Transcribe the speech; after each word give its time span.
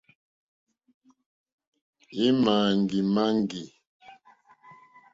Èmàŋɡìmàŋɡì. 2.25 3.61